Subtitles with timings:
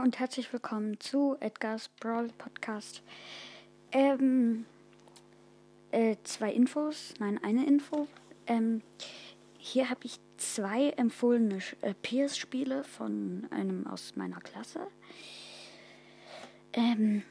[0.00, 3.02] und herzlich willkommen zu Edgar's Brawl Podcast.
[3.92, 4.64] Ähm,
[5.90, 8.08] äh, zwei Infos, nein, eine Info.
[8.46, 8.82] Ähm,
[9.58, 14.80] hier habe ich zwei empfohlene äh, PS-Spiele von einem aus meiner Klasse.
[16.72, 17.22] Ähm,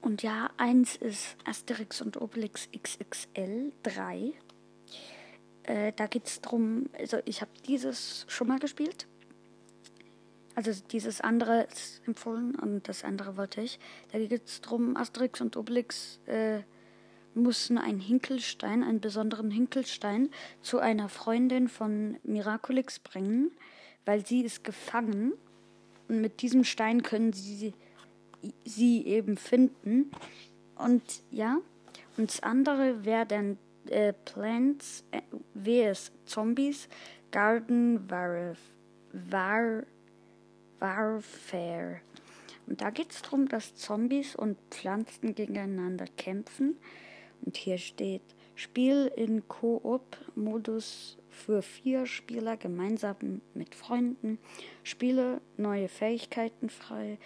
[0.00, 4.32] und ja, eins ist Asterix und Obelix XXL 3.
[5.62, 9.06] Äh, da geht es darum, also ich habe dieses schon mal gespielt
[10.54, 13.78] also dieses andere ist empfohlen und das andere wollte ich.
[14.10, 16.60] Da geht es darum, Asterix und Obelix äh,
[17.34, 20.30] mussten einen Hinkelstein, einen besonderen Hinkelstein,
[20.60, 23.50] zu einer Freundin von Miraculix bringen,
[24.04, 25.32] weil sie ist gefangen.
[26.08, 27.72] Und mit diesem Stein können sie
[28.64, 30.10] sie eben finden.
[30.76, 31.58] Und ja,
[32.16, 35.94] und das andere wäre dann äh, Plants äh.
[36.24, 36.88] Zombies
[37.30, 38.54] Garden War,
[39.12, 39.82] War
[40.82, 42.00] Warfare.
[42.66, 46.76] Und da geht es darum, dass Zombies und Pflanzen gegeneinander kämpfen.
[47.42, 48.22] Und hier steht
[48.56, 54.38] Spiel in Koop-Modus für vier Spieler gemeinsam mit Freunden.
[54.82, 57.18] Spiele neue Fähigkeiten frei.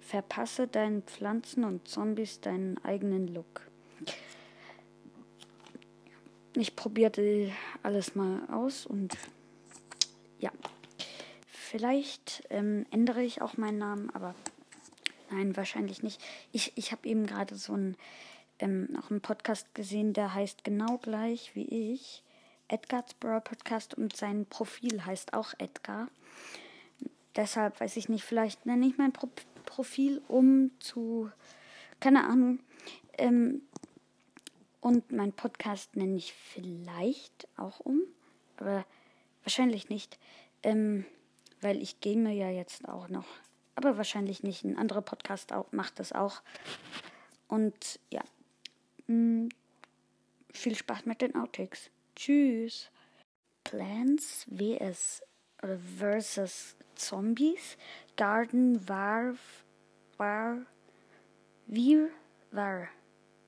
[0.00, 3.62] Verpasse deinen Pflanzen und Zombies deinen eigenen Look.
[6.54, 7.50] Ich probierte
[7.82, 9.16] alles mal aus und.
[11.70, 14.34] Vielleicht ähm, ändere ich auch meinen Namen, aber
[15.30, 16.18] nein, wahrscheinlich nicht.
[16.50, 17.94] Ich, ich habe eben gerade so einen,
[18.58, 22.22] ähm, auch einen Podcast gesehen, der heißt genau gleich wie ich.
[22.68, 26.08] Edgar's Brawl Podcast und sein Profil heißt auch Edgar.
[27.36, 29.28] Deshalb weiß ich nicht, vielleicht nenne ich mein Pro
[29.66, 31.30] Profil um zu,
[32.00, 32.60] keine Ahnung.
[33.18, 33.60] Ähm,
[34.80, 38.00] und mein Podcast nenne ich vielleicht auch um,
[38.56, 38.86] aber
[39.42, 40.18] wahrscheinlich nicht.
[40.62, 41.04] Ähm,
[41.60, 43.26] weil ich game ja jetzt auch noch.
[43.74, 44.64] Aber wahrscheinlich nicht.
[44.64, 46.42] Ein anderer Podcast auch, macht das auch.
[47.46, 48.22] Und ja.
[49.06, 49.48] Mh,
[50.52, 51.90] viel Spaß mit den Outtakes.
[52.16, 52.90] Tschüss.
[53.64, 55.22] Plants vs.
[55.62, 57.76] oder versus Zombies.
[58.16, 59.34] Garden war.
[60.16, 60.58] war.
[61.66, 62.08] Wir.
[62.50, 62.88] war.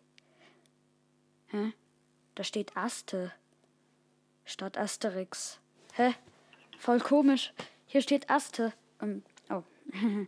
[1.47, 1.73] Hä?
[2.35, 3.33] Da steht Aste.
[4.45, 5.59] Statt Asterix.
[5.95, 6.13] Hä?
[6.79, 7.51] Voll komisch.
[7.87, 8.71] Hier steht Aste.
[9.01, 9.63] Ähm, oh.